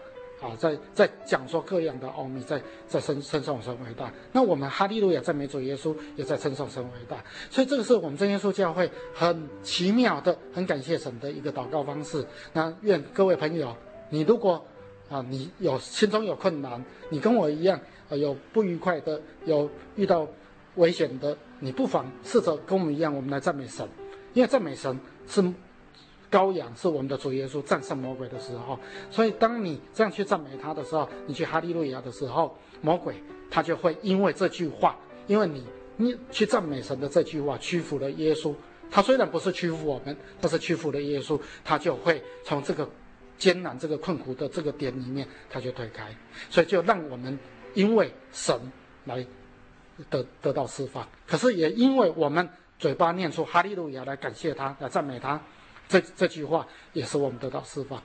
[0.43, 4.13] 啊，在在讲说各样的奥秘，在在称称颂神为大。
[4.33, 7.17] 那我们哈利路亚赞美主耶稣，也在称颂神为大。
[7.49, 12.27] 所以这个是我们真耶稣教会很奇妙的、很感谢神的一个祷告方式。
[12.53, 13.77] 那愿各位朋友，
[14.09, 14.61] 你如果
[15.09, 17.79] 啊，你有心中有困难，你跟我一样。
[18.17, 20.27] 有不愉快的，有遇到
[20.77, 23.89] 危险的，你不妨试着跟我们一样，我们来赞美神，
[24.35, 25.43] 因为赞美神是
[26.31, 28.79] 羔羊，是我们的主耶稣战胜魔鬼的时候。
[29.11, 33.15] 所以当你这样去赞美他的时候，你去哈利路亚的时候，魔鬼
[33.51, 34.97] 他就会因为这句话，
[35.27, 35.65] 因为你
[35.97, 38.55] 你去赞美神的这句话屈服了耶稣。
[38.93, 42.89] 他虽然不是屈服我们，但是屈服了耶稣，他就会从这个
[43.39, 46.13] 艰难、这个困苦的这个点里面，他就退开。
[46.49, 47.39] 所以就让我们
[47.75, 48.59] 因为神
[49.05, 49.25] 来
[50.09, 51.07] 得得到释放。
[51.27, 52.49] 可是也因为我们
[52.79, 55.41] 嘴巴念出哈利路亚来感谢他，来赞美他，
[55.89, 58.03] 这这句话也是我们得到释放。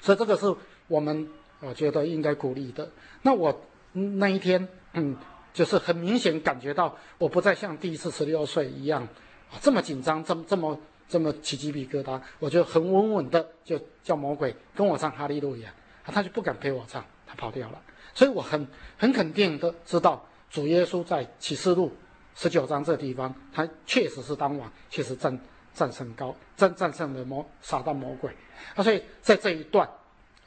[0.00, 0.54] 所以这个是
[0.88, 1.28] 我们
[1.60, 2.90] 我觉得应该鼓励的。
[3.22, 5.16] 那我那一天，嗯，
[5.52, 9.02] 就是很明显感觉到我不再像第一次十六岁一样
[9.50, 9.58] 啊。
[9.60, 10.78] 这么紧张，这么这么
[11.08, 15.72] 这么起鸡皮疙瘩，我就很稳稳的就叫魔鬼跟我唱哈利路亚，
[16.04, 17.80] 他就不敢陪我唱，他跑掉了。
[18.16, 18.66] 所以我很
[18.98, 21.92] 很肯定的知道，主耶稣在启示录
[22.34, 25.38] 十九章这地方，他确实是当晚确实战
[25.74, 28.34] 战胜高战战胜了魔撒旦魔鬼。
[28.74, 29.86] 啊，所以在这一段，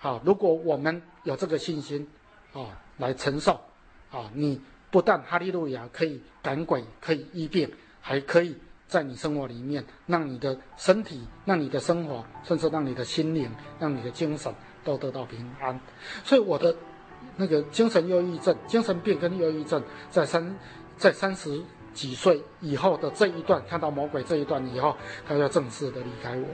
[0.02, 2.06] 啊，如果我们有这个信心，
[2.54, 3.54] 啊，来承受，
[4.12, 4.60] 啊，你
[4.90, 8.58] 不但哈利路亚可以赶鬼，可以医病，还可以。
[8.88, 13.48] 在你生活里面，让你的身体、让你的生活，甚至让你的心灵、
[13.80, 14.52] 让你的精神
[14.84, 15.80] 都得到平安。
[16.24, 16.76] 所以我的
[17.40, 19.82] 那个精神忧郁症、精神病跟忧郁症，
[20.12, 20.56] 在三
[20.98, 21.60] 在三十
[21.94, 26.46] 几岁以后的这一段，看到魔鬼这一段以后，他要正式的离开我，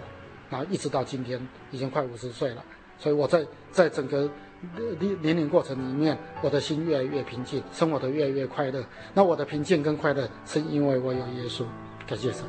[0.49, 2.63] 然后一直到今天，已经快五十岁了。
[2.97, 4.29] 所以我在在整个
[4.77, 8.85] 年年龄过程里面，我的心越来越平静，生活得越来越快乐。
[9.13, 11.65] 那我的平静跟快乐，是因为我有耶稣。
[12.07, 12.45] 感谢神。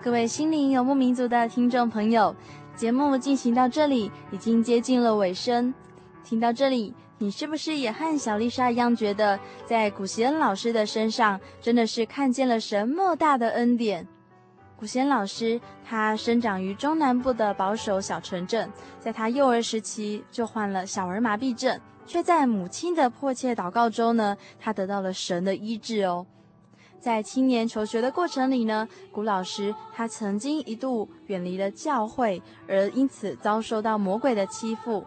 [0.00, 2.34] 各位心灵游牧民族的听众朋友，
[2.76, 5.74] 节目进行到这里，已经接近了尾声。
[6.22, 14.06] 听到这里，你是不是也和小丽莎一样，觉得在古贤老师的身上，真的是看见了神莫大的恩典？
[14.76, 18.70] 古贤老师，他生长于中南部的保守小城镇，
[19.00, 26.24] 在他幼儿时期就患了小儿麻痹症，却在母亲的迫切祷告中呢，他得到了神的医治哦。
[27.00, 35.04] 在青年求学的过程里呢，古老师他曾经一度远离了教会，而因此遭受到魔鬼的欺负，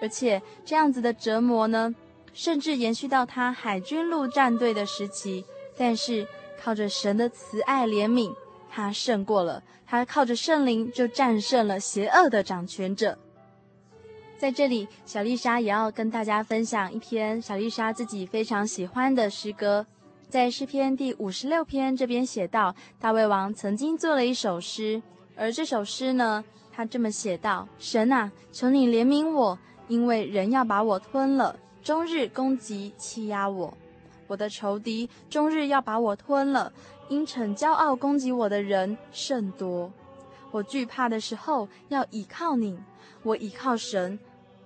[0.00, 1.94] 而且这样子的折磨呢，
[2.32, 5.44] 甚至延续到他海军陆战队的时期。
[5.76, 6.26] 但是
[6.62, 8.34] 靠着神的慈爱怜悯，
[8.70, 13.18] 他胜过了，他靠着圣灵就战胜了邪恶的掌权者。
[14.36, 19.86] 在这里，小丽莎也要跟大家分享一篇小丽莎自己非常喜欢的诗歌。
[20.30, 25.02] 在诗篇第五十六篇这边写道，大卫王曾经做了一首诗，
[25.34, 29.58] 而这首诗呢，他这么写道：“神啊，求你怜悯我，
[29.88, 33.76] 因为人要把我吞了，终日攻击欺压我。
[34.28, 36.72] 我的仇敌终日要把我吞了，
[37.08, 39.92] 因逞骄傲攻击我的人甚多。
[40.52, 42.78] 我惧怕的时候要倚靠你，
[43.24, 44.16] 我倚靠神，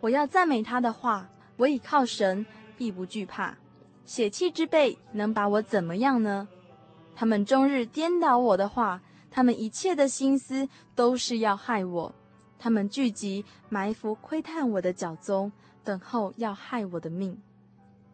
[0.02, 1.26] 我要赞美他的话。
[1.56, 2.44] 我倚靠神，
[2.76, 3.56] 必不惧怕。
[4.04, 6.48] 血气之辈能把我怎么样呢？
[7.14, 9.00] 他们终日颠倒我的话。”
[9.36, 12.14] 他们一切的心思都是要害我，
[12.56, 15.50] 他们聚集埋伏窥探我的脚踪，
[15.82, 17.36] 等候要害我的命。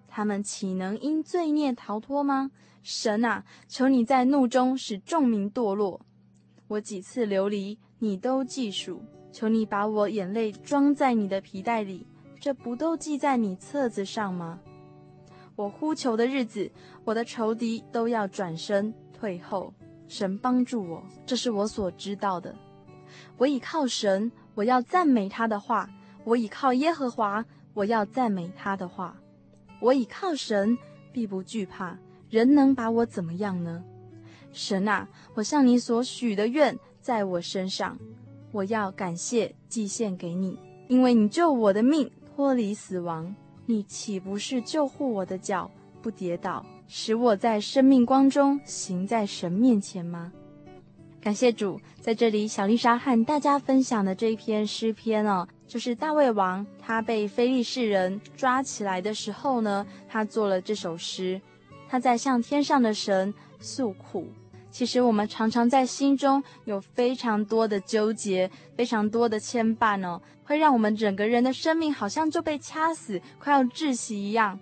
[0.09, 2.51] 他们岂能因罪孽逃脱吗？
[2.82, 6.01] 神啊，求你在怒中使众民堕落。
[6.68, 9.03] 我几次流离，你都记数。
[9.30, 12.07] 求你把我眼泪装在你的皮袋里，
[12.41, 14.59] 这不都记在你册子上吗？
[15.61, 16.71] 我呼求的日子，
[17.05, 19.75] 我的仇敌都要转身退后。
[20.09, 22.55] 神帮助我，这是我所知道的。
[23.37, 25.91] 我倚靠神，我要赞美他的话。
[26.25, 27.45] 我倚靠耶和华，
[27.75, 29.15] 我要赞美他的话。
[29.83, 30.79] 我倚靠神，
[31.13, 31.99] 必不惧怕。
[32.31, 33.85] 人能把我怎么样呢？
[34.53, 37.99] 神啊，我向你所许的愿在我身上，
[38.51, 40.59] 我要感谢祭献给你，
[40.89, 43.35] 因为你救我的命脱离死亡。
[43.71, 45.71] 你岂不是救护我的脚
[46.03, 46.66] 不跌倒？
[46.89, 50.33] 使我在生命光中行在神面前吗？
[51.21, 61.41] 感谢主，在这里，小丽莎和大家分享的这一篇诗篇哦，就是大卫王他被非利士人抓起来的时候呢，他做了这首诗，
[61.89, 64.27] 他在向天上的神诉苦。
[64.71, 74.59] 其实我们常常在心中有非常多的纠结，非常多的牵绊哦，会让我们整个人的生命好像就被掐死，快要窒息一样。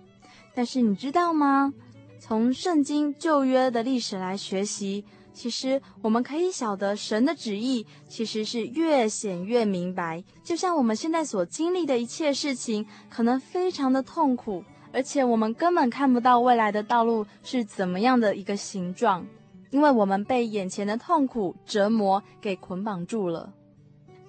[0.53, 1.73] 但是你知道吗？
[2.19, 10.21] 从圣经旧约的历史来学习，其实我们可以晓得神的旨意其实是越显越明白。
[10.43, 19.25] 就像我们现在所经历的一切事情，可能非常的痛苦，而且我们根本看不到未来的道路是怎么样的一个形状，
[19.69, 23.53] 因为我们被眼前的痛苦折磨给捆绑住了。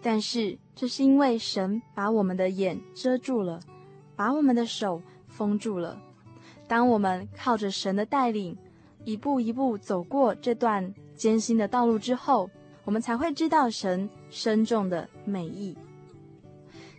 [0.02, 3.60] 但是这是因为神把我们的眼遮住了，
[4.16, 6.00] 把我们的手封住了。
[6.66, 8.56] 当我们靠着神的带领，
[9.04, 12.48] 一步一步走过这段艰辛的道路之后，
[12.84, 15.76] 我们才会知道神深重的美意。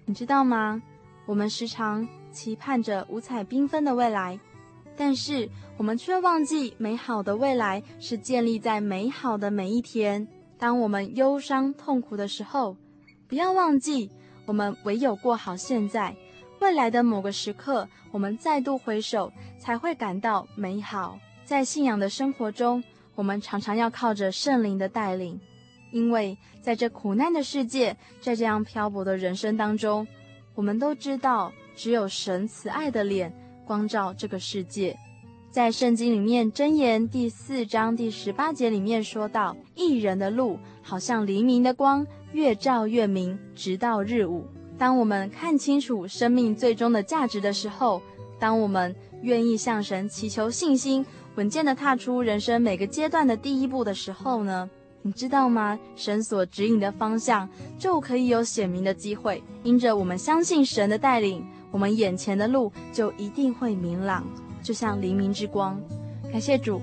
[0.05, 0.81] 你知道吗？
[1.25, 4.39] 我们时常期盼着五彩缤纷的未来，
[4.95, 10.27] 但是我们却忘记美好的未来是建立在美好的每一天。
[10.57, 12.77] 当我们忧伤痛苦的时候，
[13.27, 14.11] 不要忘记，
[14.45, 16.15] 我们唯有过好现在。
[16.59, 21.17] 未来的某个时刻，我们再度回首，才会感到美好。
[21.43, 22.83] 在信仰的生活中，
[23.15, 25.41] 我们常常要靠着圣灵的带领，
[25.91, 30.07] 因为在这苦难的世界，在这样漂泊的人生当中，
[30.53, 33.33] 我们都知道，只有神慈爱的脸
[33.65, 34.97] 光照这个世界。
[35.49, 44.45] 在圣经里面，箴言第四章第十八节里面说到：“一人的路好像黎明的光，越照越明，直到日午。”
[44.79, 48.01] 当我们看清楚生命最终的价值的时候，
[48.39, 51.05] 当我们愿意向神祈求信心，
[51.35, 54.69] 稳健地踏出人生每个阶段的第一步的时候呢，
[55.01, 55.77] 你知道吗？
[55.95, 57.47] 神所指引的方向
[57.77, 59.43] 就可以有显明的机会。
[59.63, 64.23] 因着我们相信神的带领，我们眼前的路就一定会明朗，
[64.61, 65.81] 就像黎明之光。
[66.31, 66.81] 感谢主。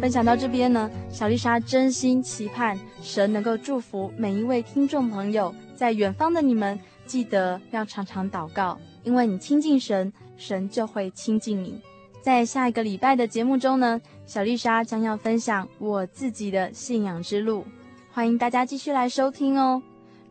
[0.00, 11.80] 分享到这边呢，小丽莎真心期盼神能够祝福每一位听众朋友，在远方的你们，记得要常常祷告，因为你亲近神，神就会亲近你。
[12.20, 17.64] 在下一个礼拜的节目中呢，小丽莎将要分享我自己的信仰之路，
[18.12, 19.82] 欢迎大家继续来收听哦。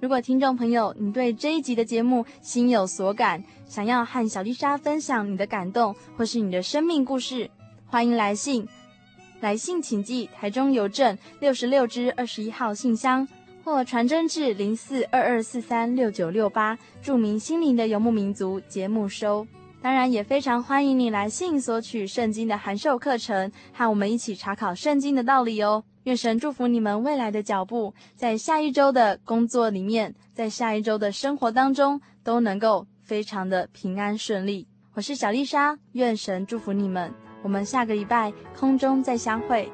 [0.04, 7.50] 如果听众朋友你对这一集的节目心有所感，想要和小丽莎分享你的感动或是你的生命故事，
[7.86, 8.68] 欢迎来信。
[9.40, 13.26] 来信请寄台中邮政六十六支二十一号信箱，
[13.64, 19.48] 或传真至零四二二四三六九六八，著名心灵的游牧民族节目收。
[19.84, 25.84] 当然，也非常欢迎你来信索取圣经的函授课程，和我们一起查考圣经的道理哦。
[26.04, 34.66] 愿神祝福你们未来的脚步，在下一周的工作里面，在下一周的生活当中，都能够非常的平安顺利。
[34.94, 37.14] 我是小丽莎，愿神祝福你们。
[37.42, 39.70] 我们下个礼拜空中再相会。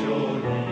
[0.00, 0.71] 要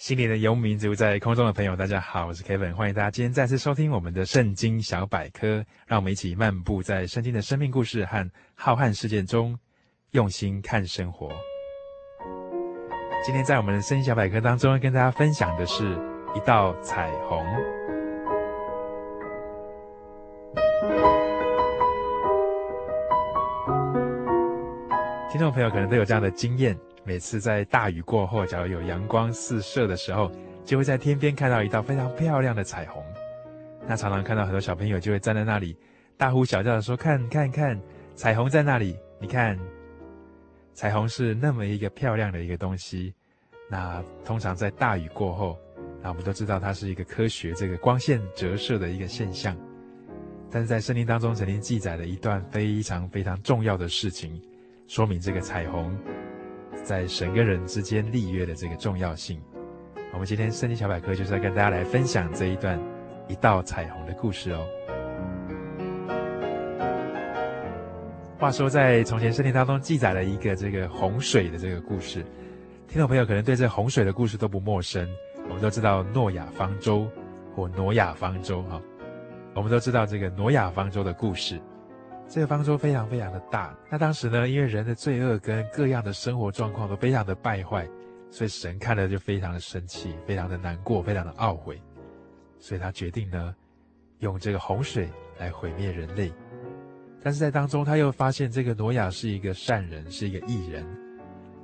[0.00, 9.58] 心灵的游民族，在空中的朋友，大家好，我是 Kevin，欢迎大家今天再次收听我们的圣经小百科，让我们一起漫步在圣经的生命故事和浩瀚事件中，
[10.12, 11.28] 用心看生活。
[13.22, 15.92] 今天在我们的圣经小百科当中，跟大家分享的是
[16.34, 17.44] 一道彩虹。
[25.30, 26.74] 听众朋友可能都有这样的经验。
[27.04, 30.30] 每次在大雨过后，假如有阳光四射的时候，
[30.64, 33.02] 就会在天边看到一道非常漂亮的彩虹。
[33.86, 35.76] 那常常看到很多小朋友就会站在那里，
[36.16, 37.80] 大呼小叫的说：“看，看，看，
[38.14, 38.96] 彩虹在那里！
[39.18, 39.58] 你看，
[40.74, 43.14] 彩虹是那么一个漂亮的一个东西。”
[43.68, 45.58] 那通常在大雨过后，
[46.02, 49.56] 那我们都知道它是一个科学这个光线折射的一个现象。
[50.50, 54.40] 但是在圣经当中曾经记载了一段非常非常重要的事情，
[54.86, 55.96] 说明这个彩虹。
[56.82, 59.40] 在神跟人之间立约的这个重要性，
[60.12, 62.80] 我们今天圣经小百科就是要跟大家来分享这一段
[63.28, 64.66] 一道彩虹的故事哦。
[68.38, 72.24] 话说，在从前圣经当中记载了一个这个洪水的这个故事，
[72.88, 75.06] 听众朋友可能对这洪水的故事都不陌生。
[75.48, 77.06] 我们都知道诺亚方舟
[77.54, 78.80] 或挪亚方舟哈，
[79.54, 81.60] 我们都知道这个挪亚方舟的故事。
[82.30, 87.88] 这个方舟非常非常的大，那当时呢，因为人的罪恶跟各样的生活状况都非常的败坏，
[88.30, 91.82] 所以神看了就非常的生气，非常的难过，非常的懊悔，
[92.60, 93.52] 所以他决定呢，
[94.20, 95.10] 用这个洪水
[95.40, 96.32] 来毁灭人类。
[97.20, 100.86] 但是在当中他又发现这个挪亚是一个善人，是一个义人，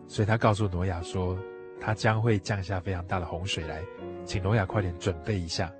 [0.08, 1.38] 所以他告诉挪亚说，
[1.80, 3.84] 他将会降下非常大的洪水来，
[4.24, 5.72] 请挪亚快点准备一下，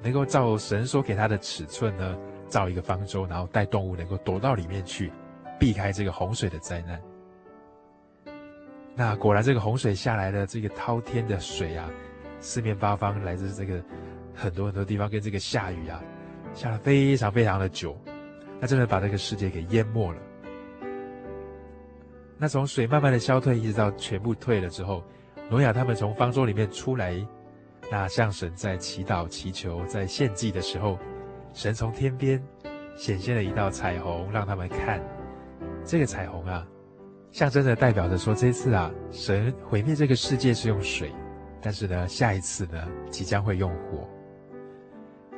[0.00, 2.16] 能够照神所给他的尺寸呢，
[2.52, 5.10] 造一个方舟，然后带动物能够躲到里面去，
[5.58, 7.00] 避开这个洪水的灾难。
[8.94, 11.88] 那果然，这个洪水下来了，这个滔天的水啊，
[12.40, 13.82] 四面八方来自这个
[14.34, 15.98] 很多很多地方，跟这个下雨啊，
[16.52, 17.96] 下了非常非常的久，
[18.60, 20.18] 那真的把这个世界给淹没了。
[22.36, 25.02] 那从水慢慢的消退，一直到全部退了之后，
[25.48, 27.16] 挪亚他们从方舟里面出来，
[27.90, 30.98] 那向神在祈祷祈求，在献祭的时候，
[31.52, 32.42] 神从天边
[32.96, 35.00] 显现了一道彩虹，让他们看
[35.84, 36.66] 这个彩虹啊。
[37.30, 41.10] 象征着代表着说，这次啊，神毁灭这个世界是用水，
[41.62, 44.06] 但是呢，下一次呢，即将会用火。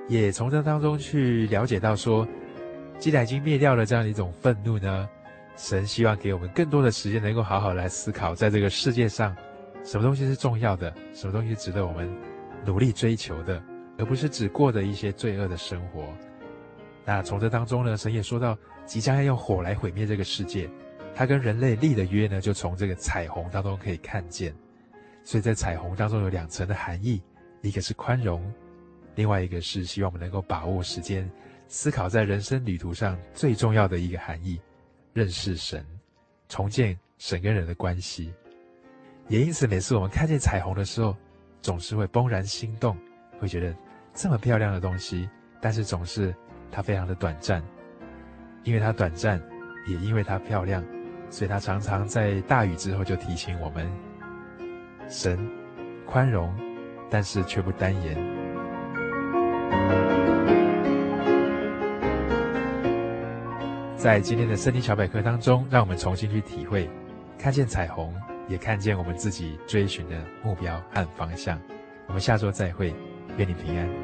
[0.09, 2.27] 也从这当中去了解到说，
[2.99, 5.09] 既然已经灭掉了这样的一种愤怒呢，
[5.57, 9.35] 神希望给我们更多的时间，能够好好来思考，在这个世界上，
[9.85, 12.13] 什么东西是重要的，什么东西值得我们
[12.67, 13.63] 努力追求的，
[13.99, 16.07] 而不是只过的一些罪恶的生活。
[17.05, 20.69] 那从这当中呢，神也说到，即将要用火来毁灭这个世界。
[21.15, 24.55] 他跟人类立的约呢，就从这个彩虹当中可以看见。
[25.23, 27.23] 所以在彩虹当中有两层的含义，
[27.63, 28.43] 一个是宽容，
[29.15, 31.31] 另外一个是希望我们能够把握时间，
[31.69, 34.61] 思考在人生旅途上最重要的一个含义：
[35.13, 35.87] 认识神，
[36.49, 38.33] 重建神跟人的关系。
[39.29, 41.17] 也因此，每次我们看见彩虹的时候，
[41.63, 42.99] 总是会怦然心动，
[43.39, 43.75] 会觉得
[44.15, 45.29] 这么漂亮的东西，
[45.61, 46.35] 但是总是
[46.71, 47.63] 它非常的短暂，
[48.63, 49.43] 因为它短暂，
[49.87, 50.83] 也因为它漂亮。
[51.31, 53.91] 所以它常常在大雨之后就提醒我们：
[55.09, 55.37] 神
[56.07, 56.55] 宽容，
[57.11, 58.17] 但是却不单言。
[63.97, 66.89] 在今天的圣经小百科当中，让我们重新去体会，
[67.37, 68.15] 看见彩虹，
[68.47, 71.59] 也看见我们自己追寻的目标和方向。
[72.07, 72.95] 我们下周再会，
[73.39, 74.04] 愿你平安。